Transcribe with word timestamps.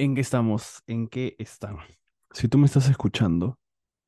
¿En 0.00 0.14
qué 0.14 0.22
estamos? 0.22 0.82
¿En 0.86 1.08
qué 1.08 1.36
están? 1.38 1.76
Si 2.32 2.48
tú 2.48 2.56
me 2.56 2.64
estás 2.64 2.88
escuchando, 2.88 3.58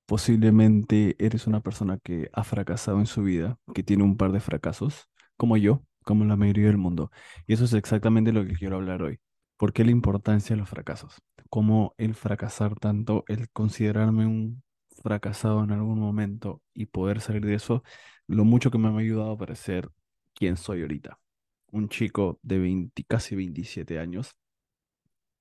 posiblemente 0.07 1.17
eres 1.19 1.47
una 1.47 1.61
persona 1.61 1.99
que 2.03 2.31
ha 2.33 2.45
fracasado 2.45 2.99
en 2.99 3.05
su 3.05 3.23
vida, 3.23 3.59
que 3.75 3.83
tiene 3.83 4.03
un 4.03 4.17
par 4.17 4.33
de 4.33 4.41
fracasos, 4.41 5.11
como 5.37 5.59
yo, 5.59 5.83
como 6.03 6.25
la 6.25 6.35
mayoría 6.35 6.69
del 6.69 6.79
mundo. 6.79 7.11
Y 7.47 7.53
eso 7.53 7.67
es 7.67 7.75
exactamente 7.75 8.33
lo 8.33 8.43
que 8.47 8.55
quiero 8.55 8.77
hablar 8.77 9.03
hoy. 9.03 9.19
¿Por 9.59 9.75
qué 9.75 9.85
la 9.85 9.91
importancia 9.91 10.57
de 10.57 10.61
los 10.61 10.69
fracasos? 10.71 11.19
Cómo 11.51 11.95
el 11.99 12.15
fracasar 12.15 12.75
tanto, 12.77 13.25
el 13.29 13.51
considerarme 13.51 14.25
un 14.25 14.63
fracasado 15.03 15.63
en 15.63 15.73
algún 15.73 16.01
momento 16.01 16.63
y 16.73 16.87
poder 16.87 17.21
salir 17.21 17.45
de 17.45 17.53
eso, 17.53 17.83
lo 18.27 18.47
mucho 18.47 18.71
que 18.71 18.79
me 18.79 18.89
ha 18.89 18.97
ayudado 18.97 19.37
para 19.37 19.55
ser 19.57 19.91
quien 20.33 20.57
soy 20.57 20.81
ahorita. 20.81 21.19
Un 21.71 21.91
chico 21.91 22.41
de 22.43 22.59
20, 22.61 23.05
casi 23.05 23.37
27 23.37 23.99
años 23.99 24.35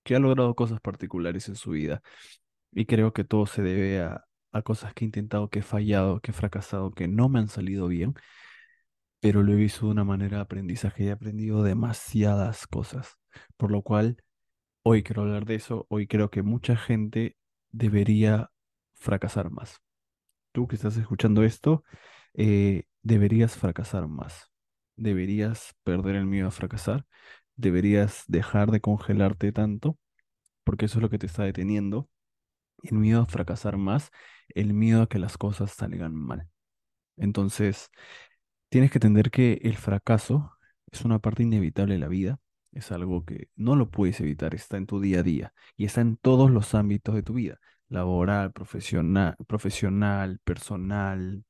que 0.04 0.16
ha 0.16 0.20
logrado 0.20 0.56
cosas 0.56 0.82
particulares 0.82 1.48
en 1.50 1.56
su 1.56 1.72
vida. 1.72 2.02
Y 2.72 2.86
creo 2.86 3.14
que 3.14 3.24
todo 3.24 3.46
se 3.46 3.62
debe 3.62 4.02
a, 4.02 4.26
a 4.52 4.62
cosas 4.62 4.94
que 4.94 5.06
he 5.06 5.08
intentado, 5.08 5.50
que 5.50 5.60
he 5.60 5.64
fallado, 5.64 6.22
que 6.22 6.32
he 6.32 6.34
fracasado, 6.34 6.92
que 6.92 7.08
no 7.08 7.30
me 7.30 7.40
han 7.40 7.48
salido 7.50 7.88
bien, 7.88 8.16
pero 9.20 9.44
lo 9.44 9.54
he 9.54 9.56
visto 9.56 9.86
de 9.86 9.92
una 9.92 10.04
manera 10.04 10.38
de 10.38 10.44
aprendizaje 10.44 11.04
y 11.04 11.08
he 11.08 11.12
aprendido 11.12 11.64
demasiadas 11.64 12.68
cosas. 12.68 13.18
Por 13.58 13.72
lo 13.72 13.84
cual, 13.84 14.18
hoy 14.84 15.04
quiero 15.04 15.24
hablar 15.24 15.46
de 15.46 15.56
eso. 15.56 15.86
Hoy 15.90 16.08
creo 16.08 16.30
que 16.32 16.44
mucha 16.44 16.76
gente 16.76 17.38
debería 17.72 18.52
fracasar 18.96 19.52
más. 19.52 19.82
Tú 20.52 20.68
que 20.68 20.76
estás 20.76 20.98
escuchando 20.98 21.44
esto, 21.44 21.84
eh, 22.34 22.84
deberías 23.04 23.56
fracasar 23.58 24.08
más. 24.08 24.52
Deberías 24.96 25.76
perder 25.84 26.16
el 26.16 26.26
miedo 26.26 26.48
a 26.48 26.52
fracasar. 26.52 27.06
Deberías 27.62 28.24
dejar 28.28 28.72
de 28.72 28.82
congelarte 28.82 29.52
tanto, 29.52 29.98
porque 30.64 30.86
eso 30.86 31.00
es 31.00 31.04
lo 31.04 31.10
que 31.10 31.20
te 31.20 31.28
está 31.28 31.44
deteniendo. 31.44 32.10
El 32.84 32.98
miedo 33.00 33.22
a 33.22 33.26
fracasar 33.28 33.78
más, 33.78 34.12
el 34.50 34.74
miedo 34.74 35.04
a 35.04 35.10
que 35.10 35.20
las 35.20 35.38
cosas 35.38 35.72
salgan 35.72 36.16
mal. 36.16 36.50
Entonces, 37.18 37.90
tienes 38.70 38.92
que 38.92 38.98
entender 38.98 39.32
que 39.32 39.60
el 39.64 39.78
fracaso 39.78 40.58
es 40.92 41.04
una 41.06 41.20
parte 41.20 41.44
inevitable 41.44 41.96
de 41.96 42.00
la 42.00 42.08
vida, 42.08 42.40
es 42.72 42.92
algo 42.92 43.26
que 43.26 43.50
no 43.56 43.76
lo 43.76 43.90
puedes 43.92 44.20
evitar, 44.22 44.56
está 44.56 44.78
en 44.78 44.88
tu 44.88 45.00
día 45.02 45.20
a 45.20 45.24
día 45.24 45.54
y 45.78 45.86
está 45.86 46.02
en 46.02 46.18
todos 46.18 46.52
los 46.52 46.74
ámbitos 46.76 47.16
de 47.16 47.24
tu 47.24 47.34
vida, 47.34 47.60
laboral, 47.90 48.52
profesional, 48.54 49.36
profesional, 49.48 50.40
personal, 50.44 51.44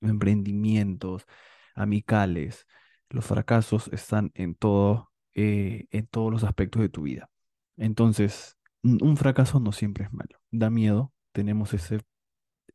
emprendimientos, 0.00 1.26
amicales. 1.74 2.66
Los 3.10 3.26
fracasos 3.26 3.88
están 3.92 4.32
en 4.34 4.54
todo, 4.54 5.12
eh, 5.34 5.86
en 5.90 6.06
todos 6.06 6.30
los 6.32 6.44
aspectos 6.44 6.82
de 6.82 6.88
tu 6.88 7.02
vida. 7.02 7.30
Entonces, 7.76 8.56
un 8.82 9.16
fracaso 9.16 9.60
no 9.60 9.72
siempre 9.72 10.04
es 10.04 10.12
malo. 10.12 10.40
Da 10.50 10.70
miedo, 10.70 11.12
tenemos 11.32 11.74
ese, 11.74 12.00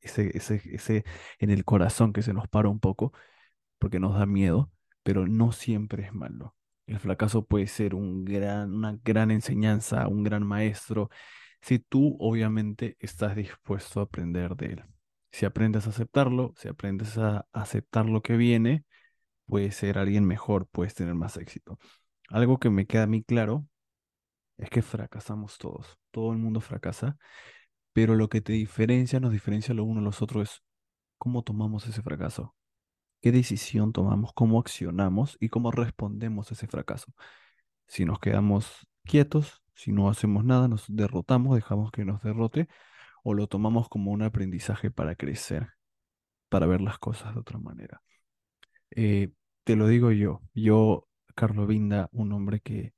ese, 0.01 0.35
ese, 0.37 0.61
ese 0.65 1.05
en 1.39 1.49
el 1.51 1.65
corazón 1.65 2.13
que 2.13 2.21
se 2.21 2.33
nos 2.33 2.47
para 2.47 2.69
un 2.69 2.79
poco 2.79 3.13
porque 3.79 3.99
nos 3.99 4.15
da 4.17 4.25
miedo, 4.25 4.71
pero 5.03 5.27
no 5.27 5.51
siempre 5.51 6.03
es 6.03 6.13
malo. 6.13 6.55
El 6.87 6.99
fracaso 6.99 7.45
puede 7.45 7.67
ser 7.67 7.95
un 7.95 8.25
gran, 8.25 8.73
una 8.73 8.99
gran 9.03 9.31
enseñanza, 9.31 10.07
un 10.07 10.23
gran 10.23 10.45
maestro, 10.45 11.09
si 11.61 11.79
tú 11.79 12.17
obviamente 12.19 12.97
estás 12.99 13.35
dispuesto 13.35 13.99
a 13.99 14.03
aprender 14.03 14.55
de 14.55 14.65
él. 14.73 14.83
Si 15.31 15.45
aprendes 15.45 15.85
a 15.87 15.91
aceptarlo, 15.91 16.53
si 16.57 16.67
aprendes 16.67 17.17
a 17.17 17.45
aceptar 17.53 18.07
lo 18.07 18.21
que 18.21 18.37
viene, 18.37 18.85
puedes 19.45 19.75
ser 19.75 19.97
alguien 19.97 20.25
mejor, 20.25 20.67
puedes 20.67 20.95
tener 20.95 21.15
más 21.15 21.37
éxito. 21.37 21.79
Algo 22.29 22.59
que 22.59 22.69
me 22.69 22.85
queda 22.85 23.03
a 23.03 23.07
mí 23.07 23.23
claro 23.23 23.67
es 24.57 24.69
que 24.69 24.81
fracasamos 24.81 25.57
todos, 25.57 25.97
todo 26.11 26.31
el 26.33 26.39
mundo 26.39 26.61
fracasa, 26.61 27.17
pero 27.93 28.15
lo 28.15 28.29
que 28.29 28.41
te 28.41 28.53
diferencia, 28.53 29.19
nos 29.19 29.31
diferencia 29.31 29.73
lo 29.73 29.83
uno 29.83 30.01
a 30.01 30.03
los 30.03 30.21
otros 30.21 30.49
es 30.49 30.63
cómo 31.17 31.43
tomamos 31.43 31.87
ese 31.87 32.01
fracaso 32.01 32.55
qué 33.21 33.31
decisión 33.31 33.91
tomamos, 33.93 34.33
cómo 34.33 34.59
accionamos 34.59 35.37
y 35.39 35.49
cómo 35.49 35.71
respondemos 35.71 36.51
a 36.51 36.53
ese 36.53 36.67
fracaso. 36.67 37.13
Si 37.87 38.05
nos 38.05 38.19
quedamos 38.19 38.87
quietos, 39.03 39.63
si 39.75 39.91
no 39.91 40.09
hacemos 40.09 40.45
nada, 40.45 40.67
nos 40.67 40.85
derrotamos, 40.87 41.55
dejamos 41.55 41.91
que 41.91 42.05
nos 42.05 42.21
derrote, 42.21 42.67
o 43.23 43.33
lo 43.33 43.47
tomamos 43.47 43.89
como 43.89 44.11
un 44.11 44.23
aprendizaje 44.23 44.91
para 44.91 45.15
crecer, 45.15 45.69
para 46.49 46.67
ver 46.67 46.81
las 46.81 46.99
cosas 46.99 47.33
de 47.33 47.41
otra 47.41 47.59
manera. 47.59 48.01
Eh, 48.91 49.31
te 49.63 49.75
lo 49.75 49.87
digo 49.87 50.11
yo, 50.11 50.41
yo, 50.53 51.08
Carlos 51.39 51.67
Vinda, 51.67 52.09
un 52.11 52.31
hombre 52.33 52.59
que, 52.61 52.93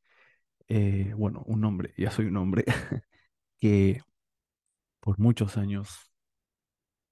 eh, 0.70 1.14
bueno, 1.18 1.44
un 1.48 1.64
hombre, 1.66 1.94
ya 1.98 2.12
soy 2.12 2.28
un 2.28 2.38
hombre, 2.38 2.66
que 3.60 4.02
por 5.00 5.20
muchos 5.20 5.58
años 5.58 6.12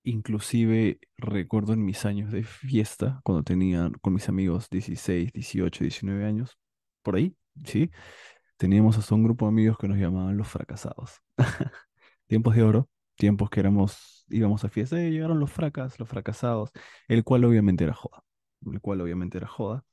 Inclusive 0.03 0.99
recuerdo 1.17 1.73
en 1.73 1.85
mis 1.85 2.05
años 2.05 2.31
de 2.31 2.43
fiesta, 2.43 3.19
cuando 3.23 3.43
tenía 3.43 3.91
con 4.01 4.13
mis 4.13 4.29
amigos 4.29 4.69
16, 4.69 5.33
18, 5.33 5.83
19 5.83 6.25
años, 6.25 6.57
por 7.03 7.15
ahí, 7.15 7.35
¿sí? 7.65 7.91
Teníamos 8.57 8.97
hasta 8.97 9.15
un 9.15 9.23
grupo 9.23 9.45
de 9.45 9.49
amigos 9.49 9.77
que 9.77 9.87
nos 9.87 9.97
llamaban 9.97 10.37
los 10.37 10.47
fracasados. 10.47 11.21
Tiempos 12.27 12.55
de 12.55 12.63
oro, 12.63 12.89
tiempos 13.15 13.49
que 13.49 13.59
éramos, 13.59 14.25
íbamos 14.29 14.63
a 14.65 14.69
fiesta 14.69 15.01
y 15.03 15.11
llegaron 15.11 15.39
los 15.39 15.51
fracas, 15.51 15.99
los 15.99 16.09
fracasados, 16.09 16.71
el 17.07 17.23
cual 17.23 17.45
obviamente 17.45 17.83
era 17.83 17.93
joda, 17.93 18.23
el 18.71 18.81
cual 18.81 19.01
obviamente 19.01 19.37
era 19.37 19.47
joda, 19.47 19.85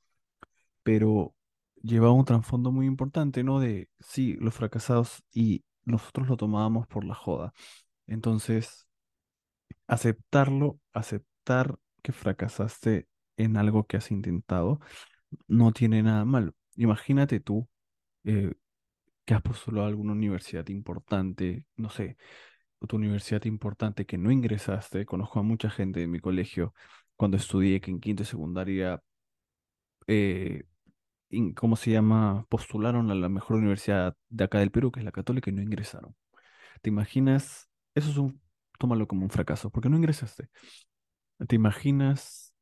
pero 0.87 1.35
llevaba 1.83 2.13
un 2.13 2.23
trasfondo 2.23 2.71
muy 2.71 2.85
importante, 2.85 3.43
¿no? 3.43 3.59
De, 3.59 3.89
sí, 3.99 4.35
los 4.39 4.53
fracasados 4.53 5.21
y 5.33 5.65
nosotros 5.83 6.29
lo 6.29 6.37
tomábamos 6.37 6.87
por 6.87 7.03
la 7.03 7.13
joda. 7.13 7.53
Entonces 8.07 8.87
aceptarlo, 9.85 10.79
aceptar 10.93 11.77
que 12.01 12.13
fracasaste 12.13 13.09
en 13.35 13.57
algo 13.57 13.85
que 13.85 13.97
has 13.97 14.11
intentado, 14.11 14.79
no 15.49 15.73
tiene 15.73 16.01
nada 16.03 16.23
malo. 16.23 16.53
Imagínate 16.77 17.41
tú 17.41 17.67
eh, 18.23 18.53
que 19.25 19.33
has 19.33 19.41
postulado 19.41 19.87
a 19.87 19.89
alguna 19.89 20.13
universidad 20.13 20.69
importante, 20.69 21.65
no 21.75 21.89
sé, 21.89 22.17
tu 22.87 22.95
universidad 22.95 23.43
importante 23.43 24.05
que 24.05 24.17
no 24.17 24.31
ingresaste. 24.31 25.05
Conozco 25.05 25.39
a 25.39 25.43
mucha 25.43 25.69
gente 25.69 25.99
de 25.99 26.07
mi 26.07 26.21
colegio 26.21 26.73
cuando 27.17 27.35
estudié 27.35 27.81
que 27.81 27.91
en 27.91 27.99
quinto 27.99 28.23
y 28.23 28.25
secundaria, 28.27 29.01
eh, 30.07 30.63
¿cómo 31.55 31.75
se 31.75 31.91
llama? 31.91 32.45
Postularon 32.49 33.11
a 33.11 33.15
la 33.15 33.29
mejor 33.29 33.57
universidad 33.57 34.15
de 34.29 34.43
acá 34.45 34.59
del 34.59 34.71
Perú, 34.71 34.91
que 34.91 34.99
es 34.99 35.05
la 35.05 35.11
Católica, 35.11 35.49
y 35.49 35.53
no 35.53 35.61
ingresaron. 35.61 36.15
¿Te 36.81 36.89
imaginas? 36.89 37.69
Eso 37.95 38.11
es 38.11 38.17
un, 38.17 38.41
tómalo 38.79 39.07
como 39.07 39.23
un 39.23 39.29
fracaso, 39.31 39.69
porque 39.71 39.89
no 39.89 39.97
ingresaste. 39.97 40.49
¿Te 41.47 41.55
imaginas 41.55 42.53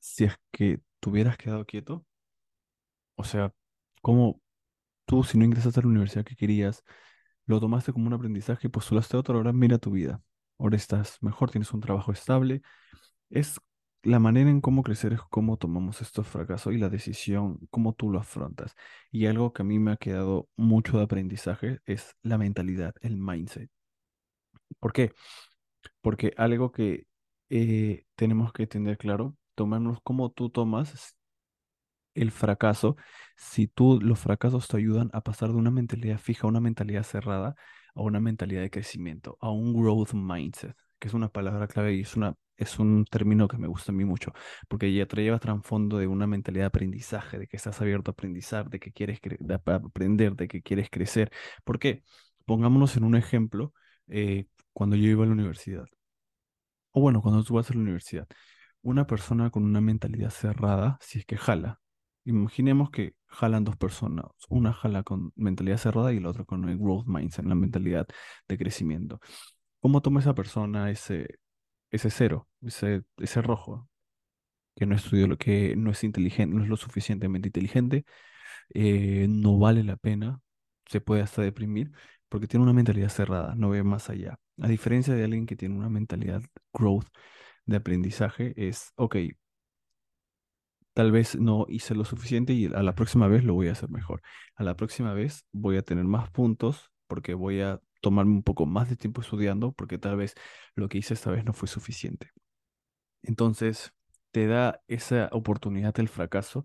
si 0.00 0.24
es 0.24 0.34
que 0.52 0.80
te 1.00 1.10
hubieras 1.10 1.38
quedado 1.38 1.66
quieto? 1.66 2.06
O 3.16 3.24
sea, 3.24 3.52
¿cómo 4.02 4.40
tú, 5.06 5.24
si 5.24 5.38
no 5.38 5.44
ingresaste 5.44 5.80
a 5.80 5.84
la 5.84 5.90
universidad 5.90 6.24
que 6.24 6.36
querías, 6.36 6.84
lo 7.46 7.60
tomaste 7.60 7.92
como 7.92 8.08
un 8.08 8.14
aprendizaje 8.14 8.68
y 8.68 8.70
postulaste 8.70 9.16
a 9.16 9.20
otro, 9.20 9.36
ahora 9.38 9.52
mira 9.52 9.78
tu 9.78 9.92
vida. 9.92 10.22
Ahora 10.58 10.76
estás 10.76 11.18
mejor, 11.22 11.50
tienes 11.50 11.72
un 11.72 11.80
trabajo 11.80 12.12
estable. 12.12 12.62
Es 13.30 13.60
la 14.02 14.18
manera 14.18 14.50
en 14.50 14.60
cómo 14.60 14.82
crecer, 14.82 15.12
es 15.12 15.20
cómo 15.30 15.56
tomamos 15.58 16.00
estos 16.02 16.26
fracasos 16.26 16.72
y 16.74 16.78
la 16.78 16.88
decisión, 16.88 17.58
cómo 17.70 17.94
tú 17.94 18.10
lo 18.10 18.18
afrontas. 18.20 18.74
Y 19.10 19.26
algo 19.26 19.52
que 19.52 19.62
a 19.62 19.64
mí 19.64 19.78
me 19.78 19.92
ha 19.92 19.96
quedado 19.96 20.48
mucho 20.56 20.98
de 20.98 21.04
aprendizaje 21.04 21.80
es 21.86 22.16
la 22.22 22.38
mentalidad, 22.38 22.94
el 23.00 23.16
mindset. 23.16 23.70
¿Por 24.80 24.92
qué? 24.92 25.12
Porque 26.00 26.34
algo 26.36 26.72
que 26.72 27.06
eh, 27.50 28.04
tenemos 28.16 28.52
que 28.52 28.66
tener 28.66 28.98
claro, 28.98 29.36
tomarnos 29.54 30.00
cómo 30.02 30.30
tú 30.32 30.50
tomas 30.50 31.16
el 32.14 32.30
fracaso, 32.30 32.96
si 33.36 33.66
tú 33.68 34.00
los 34.00 34.18
fracasos 34.18 34.68
te 34.68 34.76
ayudan 34.76 35.10
a 35.12 35.22
pasar 35.22 35.50
de 35.50 35.56
una 35.56 35.70
mentalidad 35.70 36.18
fija 36.18 36.46
a 36.46 36.50
una 36.50 36.60
mentalidad 36.60 37.04
cerrada, 37.04 37.54
a 37.94 38.02
una 38.02 38.20
mentalidad 38.20 38.62
de 38.62 38.70
crecimiento, 38.70 39.38
a 39.40 39.50
un 39.50 39.72
growth 39.74 40.12
mindset, 40.14 40.76
que 40.98 41.08
es 41.08 41.14
una 41.14 41.28
palabra 41.30 41.68
clave 41.68 41.94
y 41.94 42.00
es 42.02 42.16
una, 42.16 42.34
es 42.62 42.78
un 42.78 43.04
término 43.04 43.48
que 43.48 43.58
me 43.58 43.68
gusta 43.68 43.92
a 43.92 43.94
mí 43.94 44.04
mucho, 44.04 44.32
porque 44.68 44.92
ya 44.92 45.06
te 45.06 45.22
lleva 45.22 45.38
trasfondo 45.38 45.98
de 45.98 46.06
una 46.06 46.26
mentalidad 46.26 46.64
de 46.64 46.68
aprendizaje, 46.68 47.38
de 47.38 47.46
que 47.46 47.56
estás 47.56 47.80
abierto 47.80 48.10
a 48.10 48.12
aprendizar, 48.12 48.68
de 48.70 48.80
que 48.80 48.92
quieres 48.92 49.20
aprender, 49.66 50.34
de 50.36 50.48
que 50.48 50.62
quieres 50.62 50.88
crecer. 50.90 51.30
¿Por 51.64 51.78
qué? 51.78 52.02
Pongámonos 52.46 52.96
en 52.96 53.04
un 53.04 53.16
ejemplo, 53.16 53.72
eh, 54.08 54.46
cuando 54.72 54.96
yo 54.96 55.08
iba 55.08 55.24
a 55.24 55.26
la 55.26 55.32
universidad, 55.32 55.86
o 56.92 57.00
bueno, 57.00 57.22
cuando 57.22 57.42
tú 57.44 57.54
vas 57.54 57.70
a 57.70 57.74
la 57.74 57.80
universidad. 57.80 58.26
Una 58.82 59.06
persona 59.06 59.50
con 59.50 59.64
una 59.64 59.80
mentalidad 59.80 60.30
cerrada, 60.30 60.98
si 61.00 61.18
es 61.20 61.26
que 61.26 61.36
jala. 61.36 61.80
Imaginemos 62.24 62.90
que 62.90 63.14
jalan 63.26 63.64
dos 63.64 63.76
personas. 63.76 64.26
Una 64.48 64.72
jala 64.72 65.02
con 65.02 65.32
mentalidad 65.36 65.78
cerrada 65.78 66.12
y 66.12 66.20
la 66.20 66.30
otra 66.30 66.44
con 66.44 66.68
el 66.68 66.78
growth 66.78 67.06
mindset, 67.06 67.44
la 67.46 67.54
mentalidad 67.54 68.06
de 68.48 68.58
crecimiento. 68.58 69.20
¿Cómo 69.80 70.02
toma 70.02 70.20
esa 70.20 70.34
persona 70.34 70.90
ese, 70.90 71.38
ese 71.92 72.10
cero, 72.10 72.48
ese, 72.62 73.04
ese 73.18 73.42
rojo, 73.42 73.88
que 74.76 74.86
no 74.86 74.96
estudió 74.96 75.26
lo 75.28 75.38
que 75.38 75.76
no 75.76 75.90
es 75.90 76.04
inteligente, 76.04 76.56
no 76.56 76.64
es 76.64 76.68
lo 76.70 76.76
suficientemente 76.76 77.48
inteligente, 77.48 78.04
eh, 78.74 79.26
no 79.28 79.58
vale 79.58 79.84
la 79.84 79.96
pena, 79.96 80.40
se 80.86 81.00
puede 81.00 81.22
hasta 81.22 81.42
deprimir, 81.42 81.92
porque 82.28 82.48
tiene 82.48 82.64
una 82.64 82.72
mentalidad 82.74 83.10
cerrada, 83.10 83.54
no 83.56 83.70
ve 83.70 83.82
más 83.84 84.10
allá. 84.10 84.38
A 84.60 84.68
diferencia 84.68 85.14
de 85.14 85.24
alguien 85.24 85.46
que 85.46 85.56
tiene 85.56 85.76
una 85.76 85.88
mentalidad 85.90 86.42
growth, 86.72 87.06
de 87.66 87.76
aprendizaje, 87.76 88.54
es, 88.56 88.92
ok, 88.96 89.16
tal 90.94 91.12
vez 91.12 91.36
no 91.36 91.66
hice 91.68 91.94
lo 91.94 92.04
suficiente 92.04 92.52
y 92.52 92.66
a 92.66 92.82
la 92.82 92.94
próxima 92.94 93.28
vez 93.28 93.44
lo 93.44 93.54
voy 93.54 93.68
a 93.68 93.72
hacer 93.72 93.90
mejor. 93.90 94.22
A 94.56 94.64
la 94.64 94.76
próxima 94.76 95.14
vez 95.14 95.44
voy 95.52 95.76
a 95.76 95.82
tener 95.82 96.04
más 96.04 96.30
puntos 96.30 96.90
porque 97.06 97.34
voy 97.34 97.60
a 97.60 97.80
tomarme 98.02 98.32
un 98.34 98.44
poco 98.44 98.66
más 98.66 98.90
de 98.90 98.96
tiempo 98.96 99.22
estudiando 99.22 99.72
porque 99.72 99.98
tal 99.98 100.18
vez 100.18 100.34
lo 100.76 100.90
que 100.90 100.98
hice 100.98 101.14
esta 101.14 101.32
vez 101.32 101.46
no 101.46 101.54
fue 101.54 101.68
suficiente. 101.68 102.32
Entonces, 103.22 103.92
te 104.32 104.46
da 104.46 104.82
esa 104.88 105.28
oportunidad 105.32 105.98
el 106.00 106.08
fracaso 106.08 106.64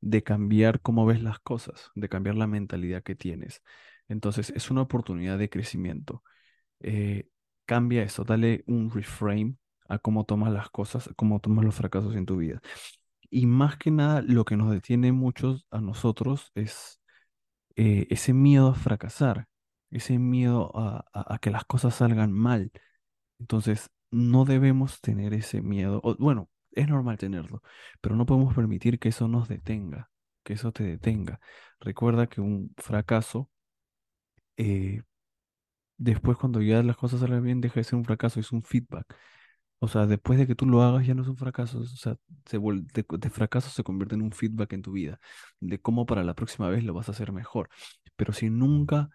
de 0.00 0.22
cambiar 0.22 0.80
cómo 0.80 1.06
ves 1.06 1.22
las 1.22 1.40
cosas, 1.40 1.90
de 1.94 2.08
cambiar 2.08 2.36
la 2.36 2.46
mentalidad 2.46 3.02
que 3.02 3.14
tienes. 3.16 3.62
Entonces, 4.08 4.50
es 4.56 4.70
una 4.70 4.82
oportunidad 4.82 5.38
de 5.38 5.50
crecimiento. 5.50 6.22
Eh, 6.80 7.28
cambia 7.66 8.02
eso, 8.02 8.24
dale 8.24 8.64
un 8.66 8.90
reframe 8.90 9.56
a 9.88 9.98
cómo 9.98 10.24
tomas 10.24 10.52
las 10.52 10.70
cosas, 10.70 11.08
a 11.08 11.14
cómo 11.14 11.40
tomas 11.40 11.64
los 11.64 11.74
fracasos 11.74 12.16
en 12.16 12.26
tu 12.26 12.38
vida. 12.38 12.62
Y 13.30 13.46
más 13.46 13.76
que 13.78 13.90
nada, 13.90 14.22
lo 14.22 14.44
que 14.44 14.56
nos 14.56 14.72
detiene 14.72 15.12
muchos 15.12 15.66
a 15.70 15.80
nosotros 15.80 16.50
es 16.54 17.00
eh, 17.76 18.06
ese 18.10 18.32
miedo 18.34 18.68
a 18.68 18.74
fracasar, 18.74 19.48
ese 19.90 20.18
miedo 20.18 20.72
a, 20.76 21.04
a- 21.12 21.38
que 21.38 21.50
las 21.50 21.64
cosas 21.64 21.94
salgan 21.96 22.32
mal. 22.32 22.72
Entonces, 23.38 23.90
no 24.10 24.44
debemos 24.44 25.00
tener 25.00 25.34
ese 25.34 25.62
miedo. 25.62 26.00
o, 26.04 26.16
bueno, 26.16 26.50
es 26.72 26.88
normal 26.88 27.18
tenerlo, 27.18 27.62
pero 28.00 28.16
no 28.16 28.26
podemos 28.26 28.54
permitir 28.54 28.98
que 28.98 29.10
eso 29.10 29.28
nos 29.28 29.48
detenga, 29.48 30.10
que 30.44 30.54
eso 30.54 30.72
te 30.72 30.84
detenga. 30.84 31.40
Recuerda 31.80 32.28
que 32.28 32.40
un 32.40 32.72
fracaso, 32.78 33.50
eh, 34.56 35.02
después 35.98 36.38
cuando 36.38 36.62
ya 36.62 36.82
las 36.82 36.96
cosas 36.96 37.20
salen 37.20 37.42
bien, 37.44 37.60
deja 37.60 37.76
de 37.80 37.84
ser 37.84 37.96
un 37.98 38.04
fracaso, 38.04 38.40
es 38.40 38.52
un 38.52 38.62
feedback. 38.62 39.06
O 39.80 39.88
sea, 39.88 40.06
después 40.06 40.38
de 40.38 40.46
que 40.46 40.54
tú 40.56 40.66
lo 40.66 40.82
hagas 40.82 41.06
ya 41.06 41.14
no 41.14 41.22
es 41.22 41.28
un 41.28 41.36
fracaso, 41.38 41.80
o 41.80 41.84
sea, 41.86 42.16
se 42.46 42.58
de, 42.58 43.04
de 43.18 43.30
fracaso 43.30 43.70
se 43.70 43.84
convierte 43.84 44.14
en 44.16 44.22
un 44.22 44.32
feedback 44.32 44.72
en 44.74 44.82
tu 44.82 44.92
vida, 44.92 45.20
de 45.60 45.80
cómo 45.80 46.06
para 46.06 46.24
la 46.24 46.34
próxima 46.34 46.68
vez 46.70 46.84
lo 46.84 46.94
vas 46.94 47.08
a 47.08 47.12
hacer 47.12 47.32
mejor. 47.32 47.70
Pero 48.16 48.32
si 48.32 48.50
nunca 48.50 49.10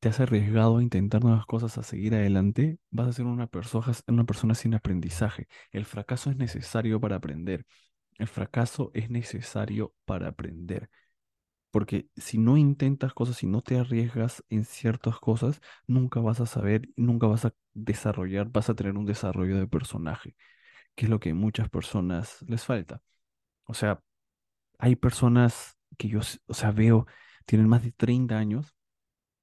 te 0.00 0.08
has 0.08 0.20
arriesgado 0.20 0.78
a 0.78 0.82
intentar 0.82 1.22
nuevas 1.24 1.46
cosas, 1.46 1.78
a 1.78 1.82
seguir 1.82 2.14
adelante, 2.14 2.78
vas 2.90 3.08
a 3.08 3.12
ser 3.12 3.26
una 3.26 3.46
persona, 3.48 4.54
sin 4.54 4.74
aprendizaje. 4.74 5.48
El 5.70 5.84
fracaso 5.84 6.30
es 6.30 6.36
necesario 6.36 7.00
para 7.00 7.16
aprender. 7.16 7.66
El 8.18 8.28
fracaso 8.28 8.90
es 8.94 9.10
necesario 9.10 9.94
para 10.04 10.28
aprender. 10.28 10.90
Porque 11.70 12.08
si 12.16 12.38
no 12.38 12.56
intentas 12.56 13.12
cosas, 13.14 13.36
si 13.36 13.46
no 13.46 13.62
te 13.62 13.78
arriesgas 13.78 14.42
en 14.50 14.64
ciertas 14.64 15.18
cosas, 15.18 15.60
nunca 15.86 16.20
vas 16.20 16.40
a 16.40 16.46
saber, 16.46 16.88
nunca 16.96 17.26
vas 17.26 17.44
a 17.44 17.54
desarrollar, 17.74 18.48
vas 18.50 18.70
a 18.70 18.74
tener 18.74 18.96
un 18.96 19.06
desarrollo 19.06 19.58
de 19.58 19.66
personaje, 19.68 20.36
que 20.94 21.06
es 21.06 21.10
lo 21.10 21.20
que 21.20 21.34
muchas 21.34 21.68
personas 21.70 22.42
les 22.48 22.64
falta. 22.64 23.02
O 23.64 23.74
sea, 23.74 24.00
hay 24.78 24.96
personas 24.96 25.78
que 25.98 26.08
yo, 26.08 26.20
o 26.46 26.54
sea, 26.54 26.72
veo, 26.72 27.06
tienen 27.46 27.68
más 27.68 27.82
de 27.84 27.92
30 27.92 28.38
años 28.38 28.75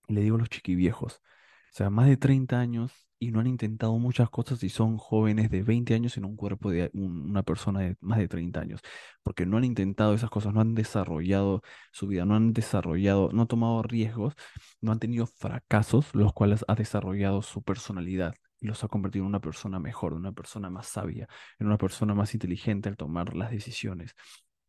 le 0.07 0.21
digo 0.21 0.35
a 0.35 0.39
los 0.39 0.49
chiquiviejos, 0.49 1.15
o 1.15 1.75
sea, 1.75 1.89
más 1.89 2.07
de 2.07 2.17
30 2.17 2.59
años 2.59 2.91
y 3.19 3.31
no 3.31 3.39
han 3.39 3.47
intentado 3.47 3.97
muchas 3.99 4.29
cosas 4.29 4.61
y 4.63 4.69
son 4.69 4.97
jóvenes 4.97 5.49
de 5.49 5.63
20 5.63 5.93
años 5.95 6.17
en 6.17 6.25
un 6.25 6.35
cuerpo 6.35 6.69
de 6.71 6.89
un- 6.93 7.29
una 7.31 7.43
persona 7.43 7.79
de 7.79 7.95
más 8.01 8.19
de 8.19 8.27
30 8.27 8.59
años, 8.61 8.81
porque 9.23 9.45
no 9.45 9.57
han 9.57 9.63
intentado 9.63 10.13
esas 10.13 10.29
cosas, 10.29 10.53
no 10.53 10.61
han 10.61 10.75
desarrollado 10.75 11.61
su 11.91 12.07
vida, 12.07 12.25
no 12.25 12.35
han 12.35 12.53
desarrollado, 12.53 13.29
no 13.33 13.41
han 13.43 13.47
tomado 13.47 13.81
riesgos, 13.83 14.33
no 14.81 14.91
han 14.91 14.99
tenido 14.99 15.25
fracasos, 15.27 16.13
los 16.13 16.33
cuales 16.33 16.63
ha 16.67 16.75
desarrollado 16.75 17.41
su 17.41 17.63
personalidad 17.63 18.35
y 18.59 18.67
los 18.67 18.83
ha 18.83 18.87
convertido 18.87 19.23
en 19.23 19.29
una 19.29 19.41
persona 19.41 19.79
mejor, 19.79 20.13
en 20.13 20.19
una 20.19 20.31
persona 20.33 20.69
más 20.69 20.87
sabia, 20.87 21.27
en 21.59 21.67
una 21.67 21.77
persona 21.77 22.13
más 22.15 22.33
inteligente 22.33 22.89
al 22.89 22.97
tomar 22.97 23.35
las 23.35 23.51
decisiones. 23.51 24.15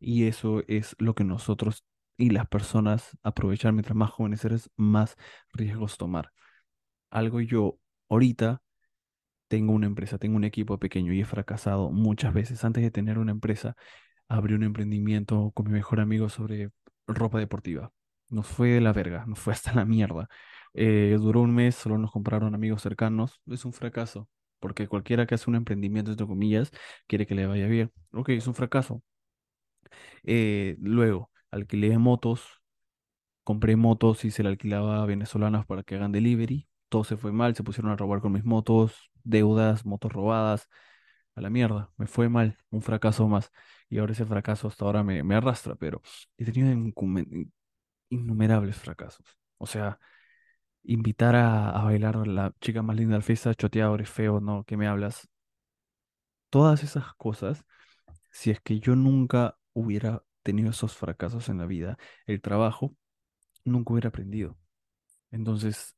Y 0.00 0.26
eso 0.26 0.62
es 0.69 0.94
lo 0.98 1.14
que 1.14 1.25
nosotros 1.25 1.84
y 2.16 2.31
las 2.31 2.46
personas 2.49 3.16
aprovechar 3.22 3.72
mientras 3.72 3.96
más 3.96 4.11
jóvenes 4.11 4.44
eres, 4.44 4.70
más 4.76 5.16
riesgos 5.52 5.99
tomar. 5.99 6.32
Algo 7.11 7.40
yo 7.40 7.78
ahorita 8.11 8.62
tengo 9.49 9.72
una 9.72 9.87
empresa, 9.87 10.19
tengo 10.19 10.37
un 10.37 10.44
equipo 10.44 10.78
pequeño 10.78 11.12
y 11.12 11.20
he 11.20 11.25
fracasado 11.25 11.90
muchas 11.90 12.34
veces. 12.34 12.64
Antes 12.64 12.82
de 12.82 12.90
tener 12.90 13.19
una 13.19 13.32
empresa, 13.32 13.76
abrí 14.28 14.55
un 14.55 14.64
emprendimiento 14.64 15.52
con 15.55 15.66
mi 15.66 15.72
mejor 15.72 16.00
amigo 16.00 16.28
sobre 16.28 16.70
ropa 17.06 17.38
deportiva. 17.38 17.93
Nos 18.31 18.46
fue 18.49 18.70
de 18.70 18.81
la 18.81 18.93
verga, 18.93 19.26
nos 19.26 19.38
fue 19.38 19.52
hasta 19.55 19.75
la 19.75 19.84
mierda. 19.84 20.28
Eh, 20.75 21.17
duró 21.20 21.43
un 21.43 21.55
mes, 21.55 21.75
solo 21.76 21.99
nos 21.99 22.12
compraron 22.12 22.55
amigos 22.55 22.82
cercanos. 22.82 23.40
Es 23.46 23.64
un 23.64 23.72
fracaso, 23.72 24.28
porque 24.60 24.88
cualquiera 24.88 25.26
que 25.26 25.34
hace 25.37 25.50
un 25.50 25.56
emprendimiento, 25.56 26.10
entre 26.12 26.26
comillas, 26.26 26.70
quiere 27.06 27.26
que 27.26 27.34
le 27.34 27.46
vaya 27.46 27.67
bien. 27.67 27.93
Ok, 28.12 28.31
es 28.31 28.46
un 28.46 28.55
fracaso. 28.55 29.02
Eh, 30.25 30.76
luego, 30.81 31.31
alquilé 31.55 31.97
motos, 31.99 32.62
compré 33.45 33.77
motos 33.77 34.25
y 34.25 34.31
se 34.31 34.43
la 34.43 34.51
alquilaba 34.51 35.03
a 35.03 35.06
venezolanos 35.06 35.67
para 35.67 35.83
que 35.83 35.97
hagan 35.97 36.12
delivery. 36.12 36.69
Todo 36.89 37.05
se 37.05 37.17
fue 37.17 37.33
mal, 37.33 37.56
se 37.56 37.65
pusieron 37.65 37.93
a 37.93 37.97
robar 37.97 38.21
con 38.21 38.33
mis 38.33 38.45
motos, 38.45 39.11
deudas, 39.25 39.87
motos 39.87 40.12
robadas, 40.12 40.69
a 41.35 41.41
la 41.41 41.51
mierda, 41.51 41.91
me 41.97 42.06
fue 42.06 42.29
mal, 42.29 42.59
un 42.71 42.83
fracaso 42.83 43.29
más. 43.29 43.51
Y 43.89 43.99
ahora 43.99 44.12
ese 44.12 44.27
fracaso 44.27 44.69
hasta 44.69 44.85
ahora 44.85 45.03
me, 45.03 45.35
arrastra, 45.35 45.75
pero 45.77 46.03
he 46.39 46.45
tenido 46.45 46.73
innumerables 48.11 48.77
fracasos. 48.77 49.27
O 49.59 49.67
sea, 49.67 49.99
invitar 50.85 51.37
a, 51.37 51.83
bailar 51.85 52.17
a 52.17 52.27
la 52.27 52.55
chica 52.61 52.83
más 52.83 52.97
linda 52.97 53.17
la 53.17 53.23
fiesta, 53.23 53.55
choteado, 53.55 53.95
eres 53.97 54.11
feo, 54.11 54.41
no, 54.41 54.65
¿qué 54.65 54.77
me 54.77 54.89
hablas? 54.89 55.29
Todas 56.51 56.83
esas 56.85 57.15
cosas, 57.15 57.65
si 58.31 58.51
es 58.51 58.61
que 58.61 58.81
yo 58.81 58.97
nunca 58.97 59.59
hubiera 59.73 60.23
tenido 60.44 60.70
esos 60.73 60.96
fracasos 60.96 61.50
en 61.50 61.58
la 61.58 61.67
vida, 61.67 61.99
el 62.26 62.43
trabajo, 62.43 62.96
nunca 63.64 63.93
hubiera 63.94 64.08
aprendido. 64.11 64.58
Entonces, 65.31 65.96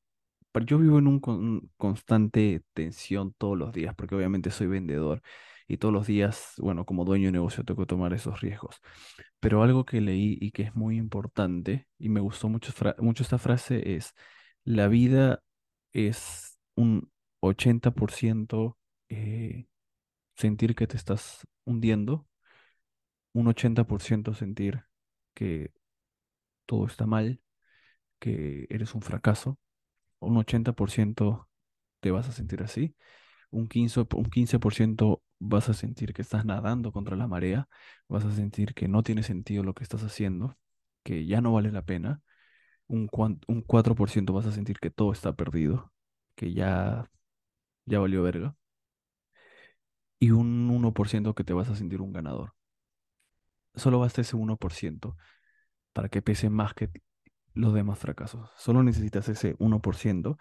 yo 0.66 0.78
vivo 0.78 0.98
en 0.98 1.06
un 1.08 1.20
con- 1.20 1.70
constante 1.76 2.62
tensión 2.74 3.34
todos 3.38 3.58
los 3.58 3.72
días, 3.72 3.94
porque 3.96 4.14
obviamente 4.14 4.50
soy 4.50 4.66
vendedor 4.68 5.22
y 5.68 5.78
todos 5.78 5.92
los 5.94 6.06
días, 6.06 6.54
bueno, 6.58 6.86
como 6.86 7.04
dueño 7.04 7.26
de 7.28 7.32
negocio 7.32 7.64
tengo 7.64 7.82
que 7.82 7.86
tomar 7.86 8.12
esos 8.14 8.40
riesgos. 8.40 8.80
Pero 9.40 9.62
algo 9.62 9.84
que 9.84 10.00
leí 10.00 10.38
y 10.40 10.52
que 10.52 10.62
es 10.64 10.74
muy 10.74 10.96
importante 10.98 11.88
y 11.98 12.08
me 12.08 12.20
gustó 12.20 12.48
mucho 12.48 12.72
esta 13.22 13.38
frase 13.38 13.96
es, 13.96 14.14
la 14.64 14.88
vida 14.88 15.42
es 15.92 16.58
un 16.76 17.10
80% 17.40 18.78
eh, 19.08 19.66
sentir 20.36 20.74
que 20.74 20.86
te 20.86 20.96
estás 20.96 21.46
hundiendo, 21.64 22.26
un 23.36 23.48
80% 23.48 24.34
sentir 24.34 24.84
que 25.34 25.72
todo 26.66 26.86
está 26.86 27.06
mal, 27.06 27.40
que 28.20 28.66
eres 28.70 28.94
un 28.94 29.02
fracaso, 29.02 29.58
un 30.20 30.36
80% 30.38 31.48
te 32.00 32.10
vas 32.12 32.28
a 32.28 32.32
sentir 32.32 32.62
así 32.62 32.96
un 33.50 33.68
15, 33.68 34.04
po- 34.06 34.18
un 34.18 34.26
15% 34.30 35.22
vas 35.40 35.68
a 35.70 35.74
sentir 35.74 36.14
que 36.14 36.22
estás 36.22 36.44
nadando 36.46 36.92
contra 36.92 37.16
la 37.16 37.28
marea, 37.28 37.68
vas 38.08 38.24
a 38.26 38.32
sentir 38.32 38.74
que 38.74 38.88
no 38.88 39.02
tiene 39.04 39.22
sentido 39.24 39.64
lo 39.64 39.74
que 39.74 39.84
estás 39.84 40.02
haciendo, 40.04 40.58
que 41.04 41.26
ya 41.26 41.40
no 41.42 41.52
vale 41.54 41.72
la 41.72 41.84
pena, 41.84 42.22
un, 42.88 43.08
un 43.48 43.62
4% 43.62 44.32
vas 44.34 44.46
a 44.46 44.52
sentir 44.52 44.78
que 44.80 44.90
todo 44.90 45.12
está 45.12 45.34
perdido, 45.36 45.92
que 46.36 46.54
ya, 46.54 47.10
ya 47.86 48.00
valió 48.00 48.22
verga, 48.24 48.56
y 50.20 50.30
un 50.32 50.68
uno 50.70 50.92
por 50.92 51.08
ciento 51.08 51.34
que 51.34 51.42
te 51.44 51.54
vas 51.54 51.70
a 51.70 51.76
sentir 51.76 52.02
un 52.02 52.12
ganador. 52.12 52.52
Solo 53.76 54.00
basta 54.00 54.22
ese 54.22 54.36
uno 54.36 54.56
por 54.56 54.72
ciento 54.72 55.16
para 55.92 56.08
que 56.08 56.22
pese 56.22 56.50
más 56.50 56.74
que 56.74 56.90
los 57.54 57.74
demás 57.74 57.98
fracasos. 57.98 58.50
Solo 58.56 58.82
necesitas 58.82 59.28
ese 59.28 59.56
uno 59.58 59.80
por 59.80 59.96
ciento 59.96 60.38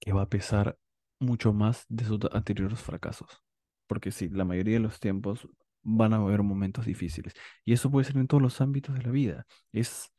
que 0.00 0.12
va 0.12 0.22
a 0.22 0.28
pesar 0.28 0.78
mucho 1.18 1.52
más 1.52 1.86
de 1.88 2.04
sus 2.04 2.20
anteriores 2.32 2.80
fracasos. 2.80 3.42
Porque 3.86 4.10
sí, 4.10 4.28
la 4.28 4.44
mayoría 4.44 4.74
de 4.74 4.80
los 4.80 5.00
tiempos 5.00 5.48
van 5.82 6.12
a 6.14 6.16
haber 6.16 6.42
momentos 6.42 6.86
difíciles. 6.86 7.34
Y 7.64 7.72
eso 7.72 7.90
puede 7.90 8.06
ser 8.06 8.16
en 8.16 8.26
todos 8.26 8.42
los 8.42 8.60
ámbitos 8.60 8.94
de 8.94 9.02
la 9.02 9.10
vida. 9.10 9.46
Es, 9.72 10.10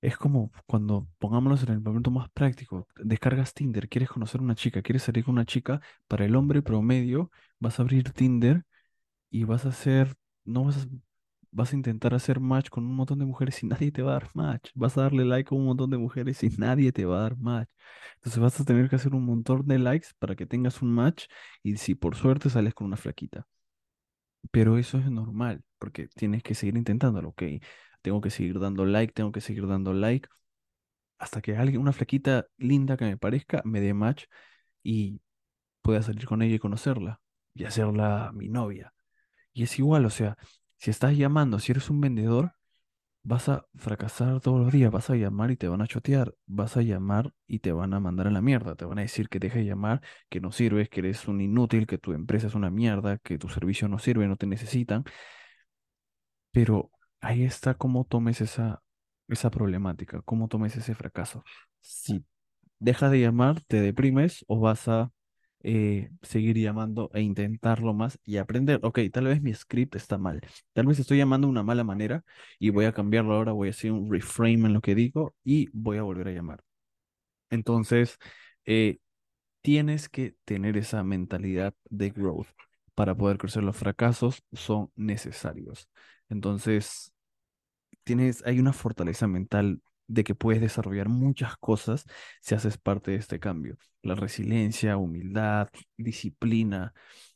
es 0.00 0.16
como 0.16 0.52
cuando, 0.66 1.08
pongámonos 1.18 1.62
en 1.62 1.70
el 1.70 1.80
momento 1.80 2.10
más 2.10 2.28
práctico, 2.30 2.86
descargas 2.96 3.54
Tinder, 3.54 3.88
quieres 3.88 4.08
conocer 4.10 4.40
a 4.40 4.44
una 4.44 4.54
chica, 4.54 4.82
quieres 4.82 5.02
salir 5.02 5.24
con 5.24 5.34
una 5.34 5.44
chica, 5.44 5.80
para 6.06 6.24
el 6.24 6.36
hombre 6.36 6.62
promedio 6.62 7.30
vas 7.58 7.78
a 7.78 7.82
abrir 7.82 8.12
Tinder 8.12 8.64
y 9.30 9.44
vas 9.44 9.66
a 9.66 9.70
hacer, 9.70 10.16
no 10.46 10.64
vas 10.64 11.72
a, 11.72 11.76
intentar 11.76 12.14
hacer 12.14 12.40
match 12.40 12.68
con 12.68 12.84
un 12.84 12.94
montón 12.94 13.18
de 13.18 13.24
mujeres 13.26 13.62
y 13.62 13.66
nadie 13.66 13.92
te 13.92 14.02
va 14.02 14.12
a 14.12 14.14
dar 14.14 14.30
match. 14.34 14.70
Vas 14.74 14.96
a 14.98 15.02
darle 15.02 15.24
like 15.24 15.54
a 15.54 15.58
un 15.58 15.64
montón 15.66 15.90
de 15.90 15.98
mujeres 15.98 16.42
y 16.42 16.50
nadie 16.58 16.92
te 16.92 17.04
va 17.04 17.18
a 17.18 17.22
dar 17.22 17.36
match. 17.38 17.68
Entonces 18.16 18.40
vas 18.40 18.60
a 18.60 18.64
tener 18.64 18.88
que 18.88 18.96
hacer 18.96 19.14
un 19.14 19.24
montón 19.24 19.66
de 19.66 19.78
likes 19.78 20.08
para 20.18 20.36
que 20.36 20.46
tengas 20.46 20.82
un 20.82 20.92
match 20.92 21.26
y 21.62 21.76
si 21.76 21.94
por 21.94 22.16
suerte 22.16 22.50
sales 22.50 22.74
con 22.74 22.86
una 22.86 22.96
flaquita. 22.96 23.46
Pero 24.50 24.78
eso 24.78 24.98
es 24.98 25.10
normal, 25.10 25.62
porque 25.78 26.08
tienes 26.08 26.42
que 26.42 26.54
seguir 26.54 26.76
intentándolo, 26.76 27.30
¿ok? 27.30 27.42
Tengo 28.02 28.20
que 28.20 28.30
seguir 28.30 28.58
dando 28.60 28.84
like, 28.84 29.12
tengo 29.12 29.32
que 29.32 29.40
seguir 29.40 29.66
dando 29.66 29.92
like 29.92 30.28
hasta 31.18 31.40
que 31.42 31.56
alguien, 31.56 31.80
una 31.80 31.92
flaquita 31.92 32.46
linda 32.58 32.96
que 32.96 33.06
me 33.06 33.18
parezca, 33.18 33.62
me 33.64 33.80
dé 33.80 33.94
match 33.94 34.26
y 34.82 35.20
pueda 35.82 36.02
salir 36.02 36.26
con 36.26 36.42
ella 36.42 36.56
y 36.56 36.58
conocerla 36.60 37.20
y 37.54 37.64
hacerla 37.64 38.32
mi 38.34 38.48
novia. 38.48 38.94
Y 39.56 39.62
es 39.62 39.78
igual, 39.78 40.04
o 40.04 40.10
sea, 40.10 40.36
si 40.76 40.90
estás 40.90 41.16
llamando, 41.16 41.58
si 41.58 41.72
eres 41.72 41.88
un 41.88 41.98
vendedor, 42.02 42.52
vas 43.22 43.48
a 43.48 43.66
fracasar 43.76 44.40
todos 44.40 44.60
los 44.60 44.72
días, 44.72 44.92
vas 44.92 45.10
a 45.10 45.16
llamar 45.16 45.50
y 45.50 45.56
te 45.56 45.68
van 45.68 45.82
a 45.82 45.86
chotear, 45.88 46.34
vas 46.46 46.76
a 46.76 46.82
llamar 46.82 47.32
y 47.46 47.60
te 47.60 47.72
van 47.72 47.94
a 47.94 48.00
mandar 48.00 48.28
a 48.28 48.30
la 48.32 48.42
mierda, 48.42 48.76
te 48.76 48.84
van 48.84 48.98
a 48.98 49.02
decir 49.02 49.28
que 49.30 49.38
dejes 49.40 49.60
de 49.64 49.66
llamar, 49.66 50.02
que 50.30 50.40
no 50.40 50.52
sirves, 50.52 50.90
que 50.90 51.00
eres 51.00 51.28
un 51.28 51.40
inútil, 51.40 51.86
que 51.86 51.98
tu 51.98 52.12
empresa 52.12 52.48
es 52.48 52.54
una 52.56 52.70
mierda, 52.70 53.18
que 53.18 53.38
tu 53.38 53.48
servicio 53.48 53.88
no 53.88 53.98
sirve, 53.98 54.28
no 54.28 54.36
te 54.36 54.46
necesitan. 54.46 55.04
Pero 56.50 56.90
ahí 57.20 57.44
está 57.44 57.74
cómo 57.74 58.04
tomes 58.04 58.40
esa, 58.40 58.82
esa 59.28 59.50
problemática, 59.50 60.22
cómo 60.22 60.48
tomes 60.48 60.76
ese 60.76 60.94
fracaso. 60.94 61.44
Si 61.80 62.24
dejas 62.78 63.10
de 63.10 63.20
llamar, 63.20 63.62
te 63.66 63.80
deprimes 63.80 64.44
o 64.48 64.60
vas 64.60 64.88
a 64.88 65.12
eh, 65.68 66.10
seguir 66.22 66.56
llamando 66.58 67.10
e 67.12 67.20
intentarlo 67.22 67.92
más 67.94 68.18
y 68.24 68.36
aprender. 68.38 68.80
Ok, 68.84 69.00
tal 69.12 69.26
vez 69.26 69.42
mi 69.42 69.52
script 69.52 69.96
está 69.96 70.16
mal, 70.18 70.40
tal 70.72 70.86
vez 70.86 70.98
estoy 71.00 71.18
llamando 71.18 71.48
de 71.48 71.50
una 71.52 71.64
mala 71.64 71.84
manera 71.84 72.24
y 72.58 72.70
voy 72.70 72.84
a 72.86 72.92
cambiarlo 72.92 73.34
ahora, 73.34 73.52
voy 73.52 73.68
a 73.68 73.70
hacer 73.72 73.92
un 73.92 74.10
reframe 74.10 74.66
en 74.66 74.74
lo 74.74 74.80
que 74.80 74.94
digo 74.94 75.34
y 75.44 75.68
voy 75.72 75.98
a 75.98 76.02
volver 76.02 76.28
a 76.28 76.32
llamar. 76.32 76.62
Entonces, 77.50 78.18
eh, 78.64 78.98
tienes 79.62 80.08
que 80.08 80.36
tener 80.44 80.76
esa 80.76 81.02
mentalidad 81.04 81.74
de 81.90 82.10
growth 82.10 82.48
para 82.94 83.14
poder 83.16 83.38
crecer. 83.38 83.62
Los 83.64 83.76
fracasos 83.76 84.42
son 84.52 84.90
necesarios. 84.96 85.88
Entonces, 86.28 87.12
tienes, 88.04 88.44
hay 88.46 88.60
una 88.60 88.72
fortaleza 88.72 89.26
mental 89.26 89.80
de 90.08 90.24
que 90.24 90.34
puedes 90.34 90.60
desarrollar 90.60 91.08
muchas 91.08 91.56
cosas 91.56 92.04
si 92.40 92.54
haces 92.54 92.78
parte 92.78 93.12
de 93.12 93.16
este 93.18 93.40
cambio. 93.40 93.76
La 94.02 94.14
resiliencia, 94.14 94.96
humildad, 94.96 95.68
disciplina. 95.96 96.94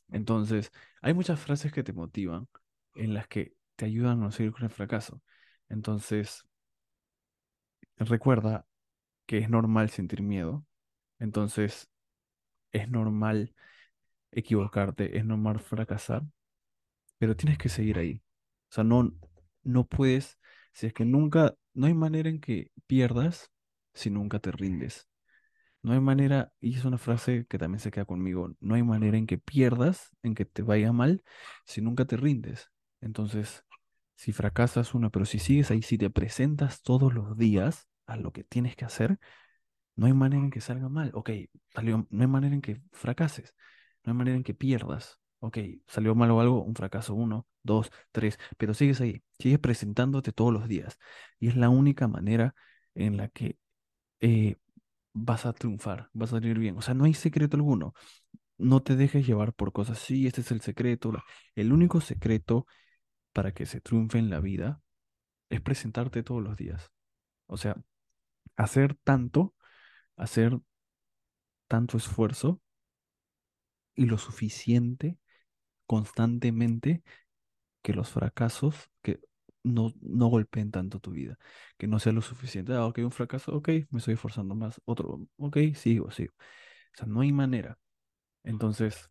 Entonces, 0.09 0.71
hay 1.01 1.13
muchas 1.13 1.39
frases 1.39 1.71
que 1.73 1.83
te 1.83 1.93
motivan 1.93 2.47
en 2.95 3.13
las 3.13 3.27
que 3.27 3.53
te 3.75 3.85
ayudan 3.85 4.19
a 4.21 4.25
no 4.25 4.31
seguir 4.31 4.51
con 4.53 4.63
el 4.63 4.69
fracaso. 4.69 5.21
Entonces, 5.69 6.45
recuerda 7.97 8.65
que 9.25 9.39
es 9.39 9.49
normal 9.49 9.89
sentir 9.89 10.21
miedo. 10.23 10.65
Entonces, 11.19 11.89
es 12.71 12.89
normal 12.89 13.55
equivocarte, 14.31 15.17
es 15.17 15.25
normal 15.25 15.59
fracasar, 15.59 16.23
pero 17.17 17.35
tienes 17.35 17.57
que 17.57 17.69
seguir 17.69 17.99
ahí. 17.99 18.21
O 18.69 18.73
sea, 18.73 18.83
no, 18.83 19.11
no 19.63 19.85
puedes, 19.87 20.39
si 20.73 20.87
es 20.87 20.93
que 20.93 21.05
nunca, 21.05 21.55
no 21.73 21.87
hay 21.87 21.93
manera 21.93 22.29
en 22.29 22.39
que 22.39 22.71
pierdas 22.87 23.51
si 23.93 24.09
nunca 24.09 24.39
te 24.39 24.51
rindes. 24.51 25.07
No 25.83 25.93
hay 25.93 25.99
manera, 25.99 26.53
y 26.59 26.75
es 26.75 26.85
una 26.85 26.97
frase 26.99 27.45
que 27.49 27.57
también 27.57 27.79
se 27.79 27.91
queda 27.91 28.05
conmigo, 28.05 28.51
no 28.59 28.75
hay 28.75 28.83
manera 28.83 29.17
en 29.17 29.27
que 29.27 29.37
pierdas, 29.39 30.09
en 30.23 30.35
que 30.35 30.45
te 30.45 30.61
vaya 30.61 30.91
mal, 30.93 31.23
si 31.65 31.81
nunca 31.81 32.05
te 32.05 32.17
rindes. 32.17 32.71
Entonces, 33.01 33.65
si 34.15 34.31
fracasas 34.33 34.93
una, 34.95 35.09
pero 35.09 35.25
si 35.25 35.39
sigues 35.39 35.71
ahí, 35.71 35.81
si 35.81 35.97
te 35.97 36.09
presentas 36.11 36.83
todos 36.83 37.13
los 37.13 37.37
días 37.37 37.87
a 38.07 38.17
lo 38.17 38.31
que 38.31 38.43
tienes 38.43 38.75
que 38.75 38.85
hacer, 38.85 39.19
no 39.95 40.07
hay 40.07 40.13
manera 40.13 40.43
en 40.43 40.51
que 40.51 40.61
salga 40.61 40.89
mal. 40.89 41.11
Ok, 41.13 41.31
salió, 41.73 42.07
no 42.09 42.21
hay 42.21 42.27
manera 42.27 42.55
en 42.55 42.61
que 42.61 42.81
fracases, 42.91 43.55
no 44.03 44.11
hay 44.13 44.17
manera 44.17 44.37
en 44.37 44.43
que 44.43 44.53
pierdas. 44.53 45.19
Ok, 45.39 45.57
salió 45.87 46.15
mal 46.15 46.31
o 46.31 46.41
algo, 46.41 46.63
un 46.63 46.75
fracaso, 46.75 47.15
uno, 47.15 47.47
dos, 47.63 47.91
tres, 48.11 48.37
pero 48.57 48.73
sigues 48.73 49.01
ahí, 49.01 49.23
sigues 49.39 49.59
presentándote 49.59 50.31
todos 50.31 50.53
los 50.53 50.67
días. 50.67 50.97
Y 51.39 51.47
es 51.47 51.55
la 51.55 51.69
única 51.69 52.07
manera 52.07 52.55
en 52.95 53.17
la 53.17 53.27
que 53.29 53.57
eh, 54.21 54.57
vas 55.13 55.45
a 55.45 55.53
triunfar, 55.53 56.09
vas 56.13 56.31
a 56.33 56.37
salir 56.37 56.59
bien. 56.59 56.77
O 56.77 56.81
sea, 56.81 56.93
no 56.93 57.05
hay 57.05 57.13
secreto 57.13 57.57
alguno. 57.57 57.93
No 58.57 58.81
te 58.83 58.95
dejes 58.95 59.25
llevar 59.27 59.53
por 59.53 59.73
cosas. 59.73 59.99
Sí, 59.99 60.27
este 60.27 60.41
es 60.41 60.51
el 60.51 60.61
secreto. 60.61 61.13
El 61.55 61.73
único 61.73 62.01
secreto 62.01 62.67
para 63.33 63.53
que 63.53 63.65
se 63.65 63.81
triunfe 63.81 64.19
en 64.19 64.29
la 64.29 64.39
vida 64.39 64.81
es 65.49 65.61
presentarte 65.61 66.23
todos 66.23 66.43
los 66.43 66.57
días. 66.57 66.91
O 67.47 67.57
sea, 67.57 67.77
hacer 68.57 68.95
tanto, 69.03 69.55
hacer 70.17 70.59
tanto 71.67 71.97
esfuerzo 71.97 72.61
y 73.95 74.05
lo 74.05 74.17
suficiente 74.17 75.17
constantemente 75.85 77.03
que 77.81 77.93
los 77.93 78.09
fracasos 78.09 78.89
que 79.01 79.19
no, 79.63 79.93
no 80.01 80.27
golpeen 80.27 80.71
tanto 80.71 80.99
tu 80.99 81.11
vida, 81.11 81.37
que 81.77 81.87
no 81.87 81.99
sea 81.99 82.13
lo 82.13 82.21
suficiente. 82.21 82.73
Ah, 82.73 82.85
ok, 82.85 82.99
un 82.99 83.11
fracaso, 83.11 83.53
ok, 83.55 83.69
me 83.91 83.99
estoy 83.99 84.15
esforzando 84.15 84.55
más. 84.55 84.81
Otro, 84.85 85.27
ok, 85.37 85.57
sigo, 85.75 86.11
sigo. 86.11 86.33
O 86.93 86.97
sea, 86.97 87.07
no 87.07 87.21
hay 87.21 87.31
manera. 87.31 87.77
Entonces, 88.43 89.09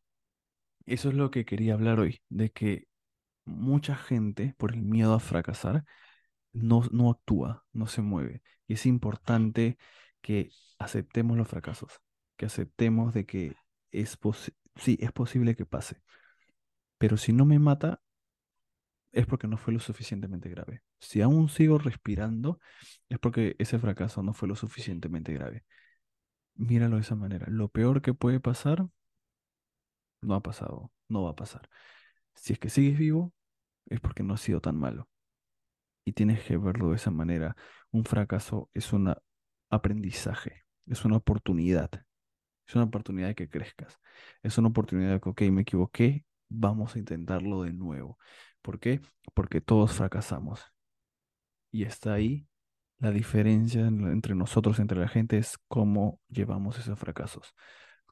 eso 0.87 1.09
es 1.11 1.15
lo 1.15 1.31
que 1.31 1.45
quería 1.45 1.75
hablar 1.75 2.00
hoy, 2.00 2.21
de 2.29 2.50
que 2.50 2.89
mucha 3.45 3.97
gente, 3.97 4.55
por 4.59 4.73
el 4.75 4.83
miedo 4.83 5.15
a 5.15 5.21
fracasar, 5.21 5.85
no, 6.53 6.83
no 6.93 7.11
actúa, 7.11 7.65
no 7.73 7.87
se 7.87 8.03
mueve. 8.03 8.43
Y 8.67 8.75
es 8.75 8.87
importante 8.87 9.79
que 10.23 10.50
aceptemos 10.79 11.37
los 11.39 11.49
fracasos, 11.49 12.00
que 12.37 12.47
aceptemos 12.47 13.15
de 13.15 13.27
que 13.27 13.55
es 13.93 14.19
sí, 14.77 14.99
es 15.00 15.12
posible 15.12 15.57
que 15.57 15.67
pase. 15.67 16.03
Pero 16.99 17.17
si 17.17 17.33
no 17.33 17.45
me 17.45 17.59
mata, 17.59 18.00
es 19.12 19.26
porque 19.26 19.49
no 19.49 19.57
fue 19.57 19.73
lo 19.73 19.81
suficientemente 19.81 20.49
grave. 20.49 20.83
Si 21.00 21.21
aún 21.23 21.49
sigo 21.49 21.79
respirando, 21.79 22.61
es 23.09 23.19
porque 23.19 23.57
ese 23.59 23.79
fracaso 23.79 24.23
no 24.23 24.35
fue 24.35 24.49
lo 24.49 24.57
suficientemente 24.57 25.33
grave. 25.33 25.64
Míralo 26.55 26.97
de 26.97 27.02
esa 27.02 27.17
manera. 27.17 27.47
Lo 27.49 27.69
peor 27.69 28.02
que 28.02 28.14
puede 28.14 28.40
pasar, 28.40 28.87
no 30.23 30.35
ha 30.35 30.43
pasado, 30.43 30.93
no 31.09 31.23
va 31.25 31.31
a 31.31 31.37
pasar. 31.37 31.69
Si 32.35 32.52
es 32.52 32.59
que 32.59 32.71
sigues 32.71 32.99
vivo, 32.99 33.35
es 33.87 34.00
porque 34.00 34.23
no 34.23 34.35
ha 34.35 34.38
sido 34.38 34.61
tan 34.61 34.76
malo. 34.76 35.09
Y 36.05 36.12
tienes 36.12 36.43
que 36.45 36.57
verlo 36.57 36.90
de 36.90 36.97
esa 36.97 37.11
manera. 37.11 37.57
Un 37.90 38.05
fracaso 38.05 38.71
es 38.75 38.93
un 38.93 39.14
aprendizaje, 39.71 40.64
es 40.87 41.05
una 41.05 41.17
oportunidad. 41.17 41.90
Es 42.67 42.76
una 42.76 42.85
oportunidad 42.85 43.29
de 43.29 43.35
que 43.35 43.49
crezcas. 43.49 43.99
Es 44.43 44.57
una 44.59 44.69
oportunidad 44.69 45.12
de 45.14 45.21
que, 45.21 45.29
ok, 45.29 45.43
me 45.52 45.62
equivoqué, 45.62 46.25
vamos 46.49 46.95
a 46.95 46.99
intentarlo 47.00 47.62
de 47.62 47.73
nuevo. 47.73 48.19
¿Por 48.62 48.79
qué? 48.81 49.00
Porque 49.35 49.61
todos 49.61 49.93
fracasamos. 49.93 50.61
Y 51.71 51.85
está 51.85 52.14
ahí 52.14 52.47
la 52.99 53.11
diferencia 53.11 53.87
entre 53.87 54.35
nosotros, 54.35 54.79
entre 54.79 54.99
la 55.00 55.09
gente, 55.09 55.38
es 55.38 55.59
cómo 55.69 56.21
llevamos 56.29 56.79
esos 56.79 56.99
fracasos, 56.99 57.55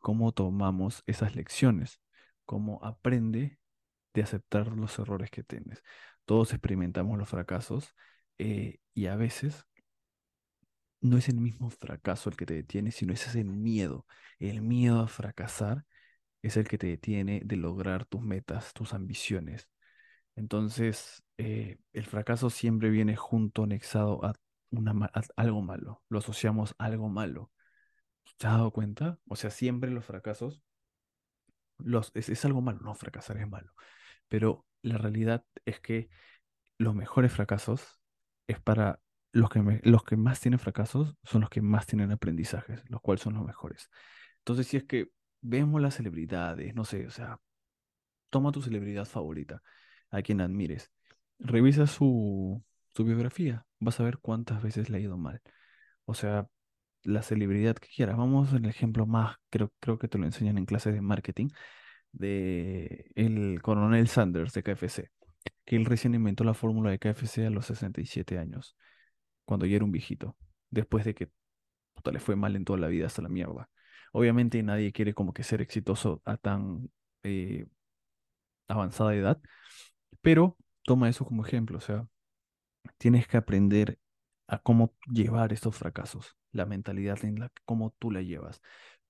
cómo 0.01 0.33
tomamos 0.33 1.03
esas 1.07 1.37
lecciones, 1.37 2.01
cómo 2.47 2.81
aprende 2.85 3.59
de 4.15 4.23
aceptar 4.23 4.69
los 4.69 4.99
errores 4.99 5.31
que 5.31 5.45
tienes. 5.45 5.83
Todos 6.25 6.53
experimentamos 6.53 7.19
los 7.19 7.29
fracasos 7.29 7.95
eh, 8.39 8.79
y 8.95 9.07
a 9.07 9.17
veces 9.17 9.67
no 11.01 11.17
es 11.17 11.29
el 11.29 11.37
mismo 11.37 11.71
fracaso 11.71 12.31
el 12.31 12.37
que 12.37 12.47
te 12.47 12.55
detiene, 12.55 12.91
sino 12.91 13.13
es 13.13 13.35
el 13.35 13.45
miedo. 13.47 14.07
El 14.39 14.63
miedo 14.63 15.01
a 15.01 15.09
fracasar 15.09 15.85
es 16.43 16.57
el 16.57 16.69
que 16.69 16.79
te 16.79 16.89
detiene 16.89 17.43
de 17.45 17.57
lograr 17.57 18.05
tus 18.07 18.23
metas, 18.23 18.73
tus 18.73 18.95
ambiciones. 18.95 19.69
Entonces, 20.39 21.25
eh, 21.37 21.79
el 21.93 22.07
fracaso 22.07 22.49
siempre 22.49 22.91
viene 22.91 23.17
junto, 23.17 23.65
anexado 23.65 24.25
a, 24.25 24.35
una, 24.71 25.11
algo 25.37 25.63
malo. 25.63 26.05
Lo 26.09 26.21
asociamos 26.21 26.77
a 26.79 26.85
algo 26.85 27.09
malo. 27.09 27.51
¿Te 28.37 28.47
has 28.47 28.53
dado 28.55 28.71
cuenta? 28.71 29.19
O 29.27 29.35
sea, 29.35 29.51
siempre 29.51 29.91
los 29.91 30.05
fracasos 30.05 30.63
los, 31.79 32.13
es, 32.15 32.45
algo 32.45 32.61
malo. 32.61 32.79
No, 32.83 32.95
fracasar 32.95 33.37
es 33.39 33.49
malo. 33.49 33.73
Pero 34.29 34.65
la 34.83 34.97
realidad 34.97 35.45
es 35.65 35.81
que 35.81 36.09
los 36.79 36.95
mejores 36.95 37.33
fracasos 37.33 37.99
es 38.47 38.61
para 38.61 39.01
los 39.33 39.51
que, 39.51 39.81
los 39.83 40.05
que 40.05 40.17
más 40.17 40.41
tienen 40.41 40.61
fracasos 40.61 41.17
son 41.25 41.41
los 41.41 41.51
que 41.51 41.63
más 41.63 41.87
tienen 41.87 42.13
aprendizajes, 42.13 42.89
los 42.89 43.01
cuales 43.01 43.23
son 43.23 43.35
los 43.35 43.45
mejores. 43.45 43.91
Entonces, 44.39 44.69
si 44.69 44.77
es 44.77 44.85
que 44.85 45.11
vemos 45.41 45.81
las 45.81 45.97
celebridades, 45.97 46.77
no 46.77 46.85
sé, 46.85 47.09
o 47.09 47.11
sea, 47.11 47.41
toma 48.31 48.53
tu 48.53 48.63
celebridad 48.63 49.05
favorita 49.05 49.63
a 50.11 50.23
quien 50.23 50.41
admires. 50.41 50.91
Revisa 51.39 51.87
su, 51.87 52.63
su 52.95 53.05
biografía, 53.05 53.67
vas 53.79 54.01
a 54.01 54.05
ver 54.05 54.19
cuántas 54.19 54.63
veces 54.63 54.91
le 54.91 54.99
ha 54.99 55.01
ido 55.01 55.17
mal. 55.19 55.41
O 56.05 56.15
sea, 56.15 56.49
la 57.05 57.23
celebridad 57.23 57.77
que 57.77 57.89
quieras. 57.89 58.17
Vamos 58.17 58.53
al 58.53 58.67
ejemplo 58.67 59.07
más, 59.07 59.37
creo, 59.51 59.73
creo 59.81 59.99
que 59.99 60.09
te 60.09 60.19
lo 60.19 60.27
enseñan 60.27 60.59
en 60.59 60.67
clases 60.67 60.95
de 60.95 61.01
marketing, 61.01 61.49
de 62.13 63.11
el 63.15 63.61
coronel 63.63 64.09
Sanders 64.09 64.53
de 64.55 64.63
KFC, 64.63 65.11
que 65.65 65.77
él 65.77 65.85
recién 65.87 66.15
inventó 66.15 66.45
la 66.45 66.55
fórmula 66.55 66.91
de 66.91 66.99
KFC 66.99 67.47
a 67.47 67.51
los 67.51 67.67
67 67.67 68.39
años, 68.39 68.77
cuando 69.45 69.67
ya 69.67 69.77
era 69.77 69.85
un 69.85 69.93
viejito, 69.93 70.37
después 70.71 71.05
de 71.05 71.15
que 71.15 71.31
puta, 71.95 72.13
le 72.13 72.21
fue 72.21 72.37
mal 72.37 72.57
en 72.57 72.65
toda 72.65 72.79
la 72.79 72.89
vida 72.89 73.07
hasta 73.07 73.23
la 73.23 73.29
mierda. 73.29 73.69
Obviamente 74.13 74.63
nadie 74.63 74.93
quiere 74.93 75.15
como 75.15 75.33
que 75.35 75.43
ser 75.43 75.61
exitoso 75.63 76.23
a 76.25 76.37
tan 76.37 76.91
eh, 77.23 77.67
avanzada 78.69 79.15
edad, 79.15 79.41
pero 80.23 80.57
toma 80.85 81.09
eso 81.09 81.25
como 81.25 81.45
ejemplo, 81.47 81.79
o 81.79 81.81
sea, 81.81 82.07
tienes 82.99 83.27
que 83.29 83.37
aprender 83.37 83.99
a 84.47 84.59
cómo 84.59 84.95
llevar 85.13 85.53
estos 85.53 85.77
fracasos. 85.77 86.37
la 86.53 86.67
mentalidad 86.67 87.25
en 87.25 87.41
la 87.41 87.51
cómo 87.67 87.95
tú 87.99 88.11
la 88.11 88.23
llevas, 88.23 88.61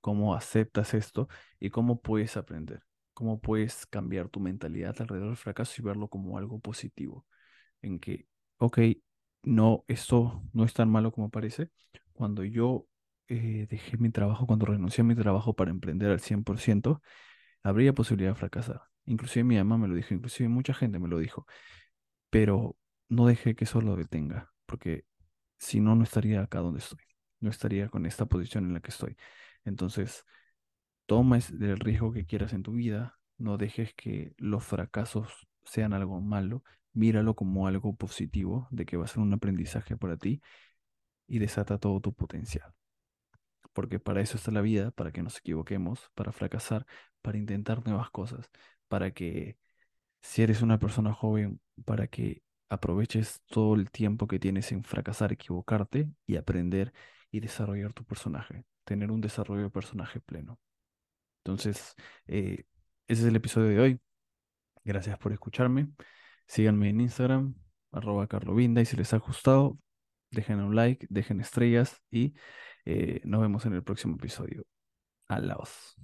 cómo 0.01 0.35
aceptas 0.35 0.95
esto 0.95 1.29
y 1.61 1.71
cómo 1.71 2.01
puedes 2.03 2.37
aprender, 2.37 2.83
cómo 3.15 3.41
puedes 3.41 3.87
cambiar 3.87 4.29
tu 4.29 4.41
mentalidad 4.41 4.97
alrededor 5.01 5.29
del 5.29 5.37
fracaso 5.37 5.75
y 5.79 5.85
verlo 5.85 6.09
como 6.09 6.39
algo 6.39 6.59
positivo, 6.61 7.27
en 7.83 7.99
que, 8.01 8.27
ok, 8.59 8.79
no, 9.45 9.85
esto 9.89 10.43
no 10.53 10.65
es 10.65 10.75
tan 10.75 10.91
malo 10.91 11.13
como 11.13 11.31
parece. 11.31 11.71
Cuando 12.13 12.45
yo 12.45 12.87
eh, 13.29 13.67
dejé 13.71 13.97
mi 13.99 14.11
trabajo, 14.11 14.47
cuando 14.47 14.67
renuncié 14.67 15.03
a 15.03 15.05
mi 15.07 15.15
trabajo 15.17 15.55
para 15.55 15.71
emprender 15.71 16.11
al 16.11 16.21
100%, 16.21 17.03
habría 17.63 17.93
posibilidad 17.95 18.33
de 18.33 18.37
fracasar. 18.37 18.83
Inclusive 19.09 19.43
mi 19.43 19.57
mamá 19.57 19.79
me 19.79 19.89
lo 19.89 19.95
dijo, 19.95 20.13
inclusive 20.13 20.49
mucha 20.51 20.75
gente 20.75 20.99
me 20.99 21.09
lo 21.09 21.19
dijo, 21.19 21.47
pero 22.31 22.77
no 23.09 23.27
dejé 23.27 23.55
que 23.57 23.65
eso 23.65 23.81
lo 23.81 23.97
detenga, 23.97 24.53
porque 24.67 25.07
si 25.59 25.81
no, 25.81 25.95
no 25.95 26.05
estaría 26.05 26.43
acá 26.43 26.61
donde 26.61 26.81
estoy, 26.81 27.01
no 27.41 27.49
estaría 27.51 27.89
con 27.89 28.05
esta 28.05 28.27
posición 28.27 28.67
en 28.67 28.75
la 28.75 28.81
que 28.81 28.91
estoy. 28.91 29.17
Entonces, 29.65 30.25
toma 31.07 31.39
el 31.39 31.79
riesgo 31.81 32.13
que 32.13 32.27
quieras 32.27 32.53
en 32.53 32.63
tu 32.63 32.73
vida, 32.73 33.19
no 33.39 33.57
dejes 33.57 33.95
que 33.95 34.35
los 34.37 34.63
fracasos 34.65 35.49
sean 35.65 35.95
algo 35.95 36.21
malo, 36.21 36.63
míralo 36.93 37.35
como 37.35 37.67
algo 37.67 37.97
positivo, 37.97 38.69
de 38.71 38.85
que 38.85 38.99
va 38.99 39.07
a 39.07 39.09
ser 39.09 39.21
un 39.21 39.33
aprendizaje 39.33 39.97
para 39.97 40.19
ti 40.19 40.43
y 41.27 41.39
desata 41.39 41.79
todo 41.79 42.01
tu 42.01 42.13
potencial. 42.13 42.75
Porque 43.73 43.99
para 43.99 44.21
eso 44.21 44.37
está 44.37 44.51
la 44.51 44.61
vida, 44.61 44.91
para 44.91 45.13
que 45.13 45.23
nos 45.23 45.39
equivoquemos, 45.39 46.11
para 46.15 46.33
fracasar, 46.33 46.87
para 47.23 47.39
intentar 47.39 47.87
nuevas 47.87 48.11
cosas, 48.11 48.51
para 48.89 49.13
que 49.13 49.59
si 50.23 50.43
eres 50.43 50.63
una 50.63 50.79
persona 50.79 51.13
joven, 51.15 51.61
para 51.85 52.09
que 52.09 52.43
aproveches 52.69 53.41
todo 53.47 53.75
el 53.75 53.91
tiempo 53.91 54.27
que 54.29 54.39
tienes 54.39 54.73
en 54.73 54.85
fracasar, 54.85 55.33
equivocarte 55.33 56.09
y 56.27 56.37
aprender 56.37 56.93
y 57.31 57.41
desarrollar 57.41 57.93
tu 57.93 58.05
personaje, 58.05 58.65
tener 58.85 59.11
un 59.11 59.21
desarrollo 59.21 59.65
de 59.65 59.71
personaje 59.71 60.21
pleno. 60.21 60.59
Entonces, 61.45 61.95
eh, 62.27 62.65
ese 63.07 63.23
es 63.23 63.29
el 63.29 63.37
episodio 63.37 63.69
de 63.69 63.81
hoy. 63.81 64.01
Gracias 64.85 65.19
por 65.19 65.33
escucharme. 65.33 65.89
Síganme 66.47 66.91
en 66.91 67.01
Instagram, 67.03 67.55
arroba 67.93 68.27
carlovinda, 68.27 68.81
y 68.81 68.87
si 68.87 68.97
les 68.97 69.13
ha 69.15 69.19
gustado, 69.19 69.79
dejen 70.31 70.61
un 70.61 70.75
like, 70.77 71.07
dejen 71.11 71.41
estrellas 71.41 72.03
y 72.11 72.35
eh, 72.85 73.21
nos 73.25 73.41
vemos 73.41 73.67
en 73.67 73.75
el 73.75 73.83
próximo 73.83 74.17
episodio. 74.17 74.65
Alaos. 75.29 75.97